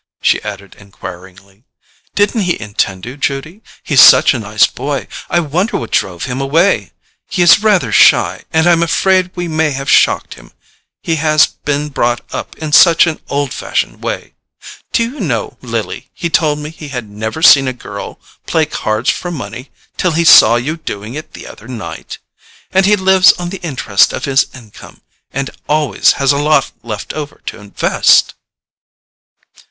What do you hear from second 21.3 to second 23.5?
the other night? And he lives